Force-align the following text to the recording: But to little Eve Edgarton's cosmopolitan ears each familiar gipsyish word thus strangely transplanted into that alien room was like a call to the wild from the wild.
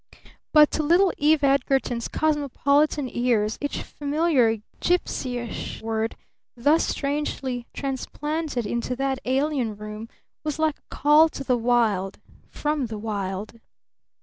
But 0.51 0.71
to 0.71 0.81
little 0.81 1.13
Eve 1.19 1.43
Edgarton's 1.43 2.07
cosmopolitan 2.07 3.07
ears 3.07 3.59
each 3.61 3.83
familiar 3.83 4.57
gipsyish 4.79 5.79
word 5.83 6.15
thus 6.57 6.87
strangely 6.87 7.67
transplanted 7.71 8.65
into 8.65 8.95
that 8.95 9.19
alien 9.25 9.75
room 9.77 10.09
was 10.43 10.57
like 10.57 10.79
a 10.79 10.89
call 10.89 11.29
to 11.29 11.43
the 11.43 11.55
wild 11.55 12.17
from 12.49 12.87
the 12.87 12.97
wild. 12.97 13.59